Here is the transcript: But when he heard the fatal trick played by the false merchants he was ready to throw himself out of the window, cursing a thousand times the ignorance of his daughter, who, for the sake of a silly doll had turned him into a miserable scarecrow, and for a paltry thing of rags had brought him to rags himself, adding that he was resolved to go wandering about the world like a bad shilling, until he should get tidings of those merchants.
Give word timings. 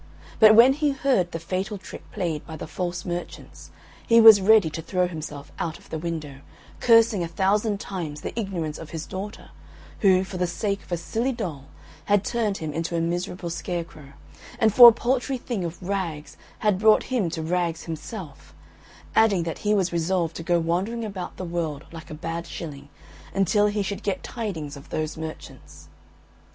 But 0.39 0.55
when 0.55 0.73
he 0.73 0.89
heard 0.89 1.31
the 1.31 1.37
fatal 1.37 1.77
trick 1.77 2.03
played 2.11 2.43
by 2.47 2.55
the 2.57 2.65
false 2.65 3.05
merchants 3.05 3.69
he 4.07 4.19
was 4.19 4.41
ready 4.41 4.67
to 4.67 4.81
throw 4.81 5.05
himself 5.07 5.51
out 5.59 5.77
of 5.77 5.91
the 5.91 5.99
window, 5.99 6.41
cursing 6.79 7.23
a 7.23 7.27
thousand 7.27 7.79
times 7.79 8.21
the 8.21 8.33
ignorance 8.35 8.79
of 8.79 8.89
his 8.89 9.05
daughter, 9.05 9.51
who, 9.99 10.23
for 10.23 10.37
the 10.37 10.47
sake 10.47 10.81
of 10.81 10.91
a 10.91 10.97
silly 10.97 11.31
doll 11.31 11.65
had 12.05 12.25
turned 12.25 12.57
him 12.57 12.73
into 12.73 12.95
a 12.95 12.99
miserable 12.99 13.51
scarecrow, 13.51 14.13
and 14.57 14.73
for 14.73 14.89
a 14.89 14.91
paltry 14.91 15.37
thing 15.37 15.63
of 15.63 15.79
rags 15.87 16.35
had 16.65 16.79
brought 16.79 17.03
him 17.13 17.29
to 17.29 17.43
rags 17.43 17.83
himself, 17.83 18.55
adding 19.15 19.43
that 19.43 19.59
he 19.59 19.75
was 19.75 19.93
resolved 19.93 20.35
to 20.35 20.41
go 20.41 20.59
wandering 20.59 21.05
about 21.05 21.37
the 21.37 21.45
world 21.45 21.85
like 21.91 22.09
a 22.09 22.15
bad 22.15 22.47
shilling, 22.47 22.89
until 23.35 23.67
he 23.67 23.83
should 23.83 24.01
get 24.01 24.23
tidings 24.23 24.75
of 24.75 24.89
those 24.89 25.15
merchants. 25.15 25.89